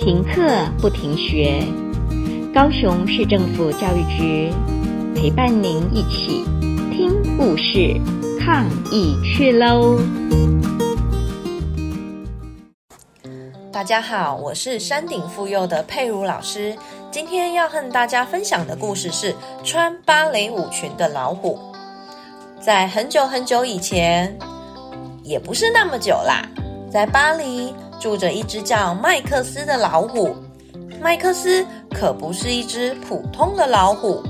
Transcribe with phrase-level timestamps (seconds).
[0.00, 1.62] 停课不停学，
[2.54, 4.50] 高雄市政府教育局
[5.14, 6.42] 陪伴您一起
[6.90, 8.00] 听故事、
[8.40, 9.98] 抗疫去喽！
[13.70, 16.74] 大家好，我是山顶妇幼的佩如老师，
[17.10, 21.58] 今天要和大家分享的故事是穿芭蕾舞裙的老虎。
[22.58, 24.34] 在很久很久以前，
[25.22, 26.48] 也不是那么久啦，
[26.90, 27.74] 在巴黎。
[28.00, 30.34] 住着一只叫麦克斯的老虎。
[31.02, 34.22] 麦克斯可不是一只普通的老虎，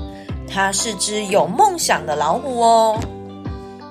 [0.45, 2.99] 它是只有梦想的老虎哦。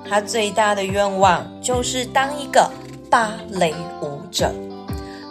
[0.07, 2.69] 它最大的愿望就是当一个
[3.09, 3.73] 芭蕾
[4.03, 4.53] 舞者。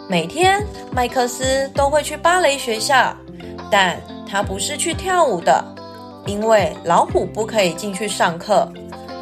[0.09, 0.61] 每天，
[0.91, 3.15] 麦克斯都会去芭蕾学校，
[3.71, 3.95] 但
[4.29, 5.63] 他不是去跳舞的，
[6.25, 8.67] 因为老虎不可以进去上课。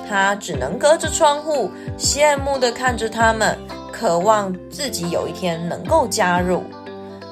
[0.09, 3.55] 他只能隔着窗户，羡慕地看着他们。
[3.99, 6.63] 渴望自己有一天能够加入。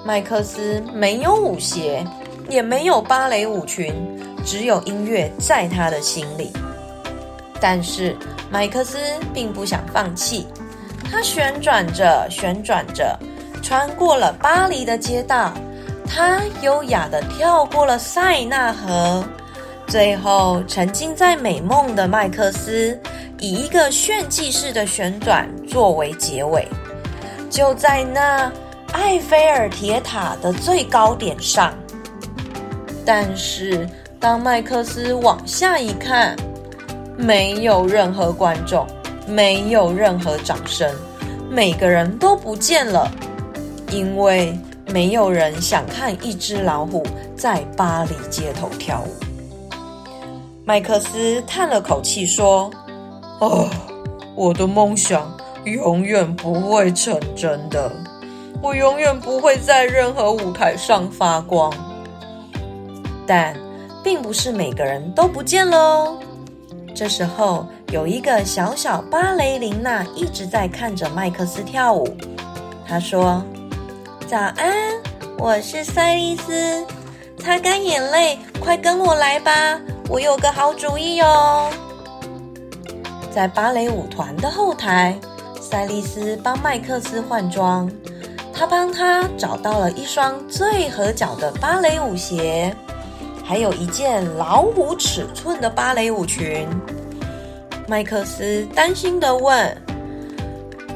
[0.05, 2.05] 麦克斯没有舞鞋，
[2.49, 3.95] 也没有芭蕾舞裙，
[4.43, 6.51] 只有音乐在他的心里。
[7.61, 8.13] 但是
[8.49, 8.97] 麦克斯
[9.33, 10.45] 并不想放弃，
[11.09, 13.17] 他旋转着，旋转着，
[13.63, 15.53] 穿过了巴黎的街道，
[16.05, 19.23] 他优雅地跳过了塞纳河，
[19.87, 22.99] 最后沉浸在美梦的麦克斯。
[23.39, 26.67] 以一个炫技式的旋转作为结尾，
[27.49, 28.51] 就在那
[28.93, 31.73] 埃菲尔铁塔的最高点上。
[33.05, 33.87] 但是，
[34.19, 36.35] 当麦克斯往下一看，
[37.15, 38.87] 没有任何观众，
[39.27, 40.91] 没有任何掌声，
[41.49, 43.09] 每个人都不见了，
[43.91, 44.57] 因为
[44.87, 49.13] 没有人想看一只老虎在巴黎街头跳舞。
[50.65, 52.71] 麦克斯叹了口气说。
[53.39, 53.69] 哦，
[54.35, 55.31] 我的梦想
[55.65, 57.91] 永远不会成真的，
[58.61, 61.71] 我永远不会在任何舞台上发光。
[63.27, 63.55] 但
[64.03, 66.17] 并不是每个人都不见了哦。
[66.95, 72.07] 这时候，有一个小小芭蕾琳娜一直在看着麦克斯跳舞。
[72.87, 73.43] 她说
[74.25, 74.73] ：“早安，
[75.37, 76.83] 我是赛丽丝，
[77.37, 79.79] 擦干眼泪，快跟我来吧，
[80.09, 81.69] 我有个好主意哦。”
[83.37, 85.15] 在芭蕾舞团的后台，
[85.61, 87.87] 赛丽丝帮麦克斯换装，
[88.51, 92.75] 她帮他找到了一双最合脚的芭蕾舞鞋，
[93.43, 96.67] 还有一件老虎尺寸的芭蕾舞裙。
[97.87, 99.77] 麦克斯担心的问：“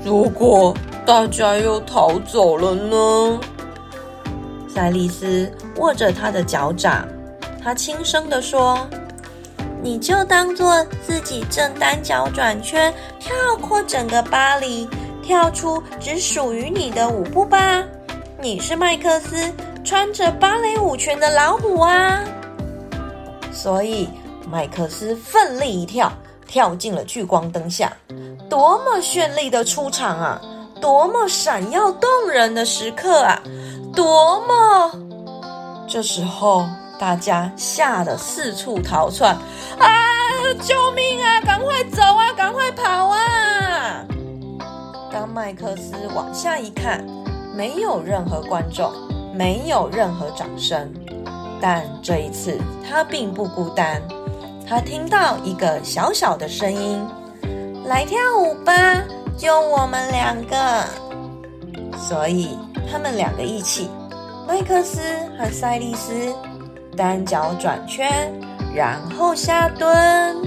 [0.03, 0.75] 如果
[1.05, 3.39] 大家又逃走了呢？”
[4.67, 7.07] 赛丽丝握着他的脚掌，
[7.63, 8.79] 她轻声的说。
[9.83, 14.87] 你就当做自己正单脚转圈，跳过整个巴黎，
[15.23, 17.83] 跳出只属于你的舞步吧。
[18.39, 19.51] 你是麦克斯，
[19.83, 22.23] 穿着芭蕾舞裙的老虎啊！
[23.51, 24.07] 所以
[24.47, 26.13] 麦克斯奋力一跳，
[26.47, 27.91] 跳进了聚光灯下，
[28.47, 30.39] 多么绚丽的出场啊！
[30.79, 33.41] 多么闪耀动人的时刻啊！
[33.95, 34.91] 多么……
[35.87, 36.67] 这时候。
[37.01, 39.35] 大家吓得四处逃窜，
[39.79, 39.89] 啊！
[40.61, 41.41] 救命啊！
[41.41, 42.31] 赶快走啊！
[42.37, 44.05] 赶快跑啊！
[45.11, 47.03] 当麦克斯往下一看，
[47.55, 48.93] 没有任何观众，
[49.33, 50.93] 没有任何掌声。
[51.59, 53.99] 但这一次他并不孤单，
[54.69, 57.03] 他听到一个小小的声音
[57.89, 59.01] ：“来跳舞吧，
[59.35, 60.85] 就我们两个。”
[61.97, 62.59] 所以
[62.91, 63.89] 他们两个一起，
[64.47, 64.99] 麦克斯
[65.39, 66.31] 和赛丽丝。
[66.95, 68.31] 单脚转圈，
[68.75, 70.37] 然后下蹲。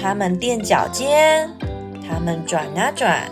[0.00, 1.50] 他们垫脚尖，
[2.08, 3.28] 他们转啊转，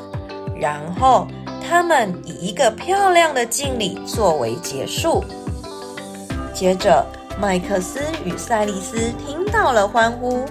[0.60, 1.26] 然后
[1.66, 5.24] 他们以一个漂亮的敬礼作为结束。
[6.52, 7.06] 接着，
[7.40, 10.44] 麦克斯与赛丽丝听到了欢呼，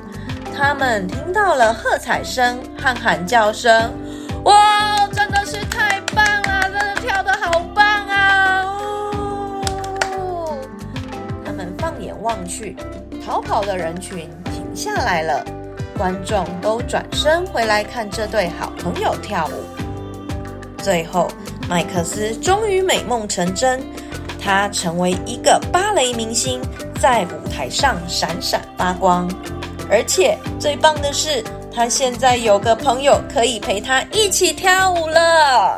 [0.58, 3.94] 他们听到了喝彩声和喊叫声。
[4.46, 4.97] 哇，
[12.08, 12.74] 眼望去，
[13.26, 15.44] 逃跑的人群停下来了，
[15.98, 20.82] 观众都转身回来看这对好朋友跳舞。
[20.82, 21.28] 最后，
[21.68, 23.84] 麦克斯终于美梦成真，
[24.42, 26.62] 他成为一个芭蕾明星，
[27.02, 29.30] 在舞台上闪闪发光。
[29.90, 31.44] 而且最棒的是，
[31.74, 35.78] 他现在有个朋友可以陪他一起跳舞了。